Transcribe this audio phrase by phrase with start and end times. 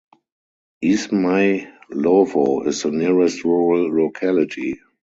[0.83, 4.79] Izmaylovo is the nearest rural locality.